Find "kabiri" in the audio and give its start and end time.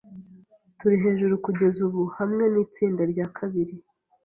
3.37-3.73